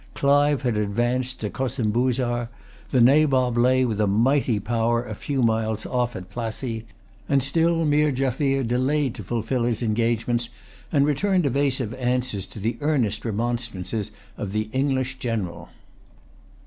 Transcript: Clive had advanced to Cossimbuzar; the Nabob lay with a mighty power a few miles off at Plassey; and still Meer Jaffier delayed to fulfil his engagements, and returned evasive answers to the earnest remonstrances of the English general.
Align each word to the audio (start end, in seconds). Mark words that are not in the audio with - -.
Clive 0.15 0.63
had 0.63 0.77
advanced 0.77 1.41
to 1.41 1.51
Cossimbuzar; 1.51 2.49
the 2.89 2.99
Nabob 2.99 3.55
lay 3.55 3.85
with 3.85 4.01
a 4.01 4.07
mighty 4.07 4.59
power 4.59 5.05
a 5.05 5.13
few 5.13 5.43
miles 5.43 5.85
off 5.85 6.15
at 6.15 6.31
Plassey; 6.31 6.85
and 7.29 7.43
still 7.43 7.85
Meer 7.85 8.11
Jaffier 8.11 8.63
delayed 8.63 9.13
to 9.13 9.23
fulfil 9.23 9.61
his 9.61 9.83
engagements, 9.83 10.49
and 10.91 11.05
returned 11.05 11.45
evasive 11.45 11.93
answers 11.93 12.47
to 12.47 12.59
the 12.59 12.79
earnest 12.81 13.23
remonstrances 13.23 14.09
of 14.39 14.53
the 14.53 14.69
English 14.73 15.19
general. 15.19 15.69